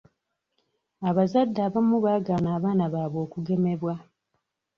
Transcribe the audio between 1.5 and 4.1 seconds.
abamu baagaana abaana baabwe okugemebwa.